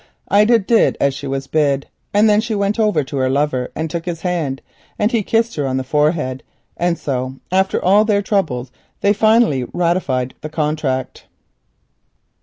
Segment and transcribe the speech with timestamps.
[0.29, 1.85] Ida did as she was bid.
[2.11, 4.63] Then she went over to her lover and took him by his hand,
[4.97, 6.41] and he kissed her on the forehead.
[6.75, 11.27] And thus after all their troubles they finally ratified the contract.